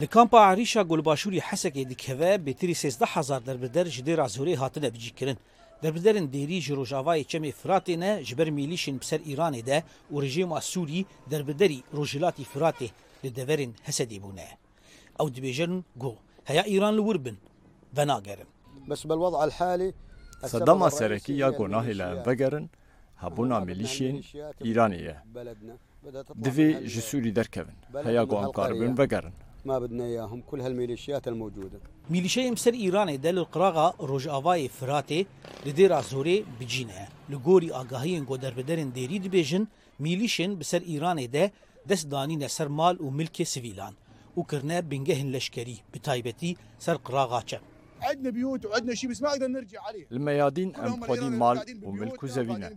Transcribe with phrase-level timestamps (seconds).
[0.00, 5.38] Li kampa Arîşa Gulbaşûrê Hesekê dikeve bêtirî sêzde hezar derbider ji dêra zorê hatine bicîkirin.
[5.82, 9.82] Derbiderên dêrî ji Rojavayê Çemê Firatê ne ji ber mîlîşên bi ser İranê de
[10.12, 12.88] û rejîma Sûrî derbiderî Rojilatî Firatê
[13.24, 14.48] li deverên Hesedê bûne.
[15.20, 16.14] Ew dibêjerin got
[16.44, 17.38] heya İran li wir bin
[17.96, 18.46] venagerin.
[20.46, 22.70] Sedama serekî ya gonahê li vegerin
[23.20, 24.22] hebûna mîlîşên
[24.60, 25.16] İranê ye.
[26.42, 27.74] Divê ji Sûrî derkevin
[28.04, 29.32] heya got em karibin vegerin.
[29.68, 31.78] ما بدنا اياهم كل هالميليشيات الموجوده
[32.10, 35.26] ميليشيا مسر ايران دل القراغه روج افاي فراتي
[35.66, 39.66] لدير ازوري بجينه لغوري اغاهين غودر بدرن ديري بيجن
[40.00, 41.52] ميليشن بسر ايران ده
[41.86, 43.94] دس دانين نسر مال و ملك سيفيلان
[44.36, 47.58] وكرنا بنجهن لشكري بتايبتي سر قراغه چه
[48.02, 52.70] عندنا بيوت وعندنا شيء بس ما اقدر نرجع عليه الميادين ام قديم مال وملك زوينه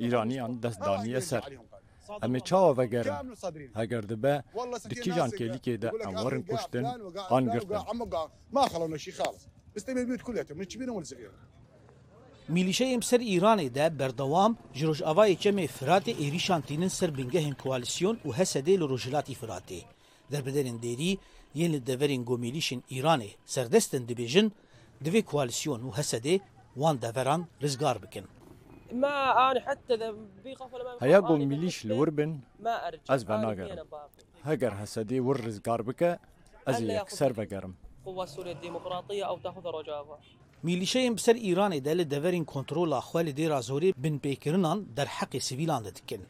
[0.00, 1.58] ايرانيان دس داني سر
[2.24, 3.14] ئەمێ چاوە بەگەرە
[3.80, 4.34] هەگەر دەبە
[4.92, 6.84] دکیژان کێلیکێدا ئەمەڕن کوشتن
[7.32, 7.80] ئانگرتن
[8.54, 9.34] ماخەڵەشی خاڵ
[9.74, 11.34] بستێ بێت کولێتە من چ بینەوە زگەر.
[12.54, 19.38] میلیشەیم سەر ئیرانێدا بەردەوام ژۆژئاوای چەمێ فراتێ عێریشانتینن سەر بنگەهێن کوالسیۆن و هەسەدەی لە ڕۆژلاتی
[19.40, 19.80] فراتێ
[20.32, 21.12] دەربدەرێن دێری
[21.60, 24.48] یەن لە دەڤەرین گۆمیلیشن ئیرانێ سەردەستن دەبێژن
[25.04, 26.36] دوێ کوالسیۆن و هەسەدێ
[26.80, 28.26] وان دەڤەران ڕزگار بکەن.
[28.92, 33.84] ما انا حتى اذا بي قفله هياقو ميليش الوربن ما ارجع ازبع ناقر
[34.42, 36.20] هقر هسدي ورز قاربك
[36.68, 37.74] ازيك سربا قرم
[38.04, 40.18] قوة سوريا الديمقراطية او تاخذ رجافة
[40.68, 46.20] میلیشەیان بسەر ئیرانی دا لە دەڤەرین کۆنتترۆلا خوێ لە دێرا زۆری بنپێکردنان دەرحەقی سیویلان دەدکن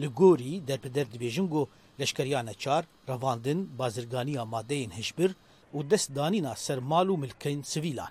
[0.00, 1.62] لە گۆری دەرپدەر دەبێژن گۆ
[2.00, 5.30] لەشکریانە چار ڕەواندن بازرگانی ئامادەین هشبر
[5.74, 8.10] و دەستدانینا سەرمال و ملکەین سویلان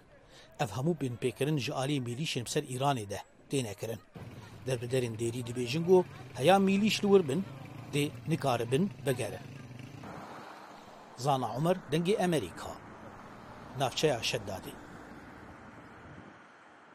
[0.61, 3.19] ئەف هەموو بنپێکردن ژ عالی میلیشن سەر ئیرانێ دە
[3.51, 4.01] تێنەکردن
[4.67, 5.97] دەربدەرین دێری دەبێژنگ و
[6.39, 7.41] هەیە میلیش لور بن
[7.93, 9.41] دێ نکاربن بەگەرە
[11.23, 12.73] زانا عمر دەنگی ئەمریکا
[13.79, 14.75] ناوچەیە شەددادی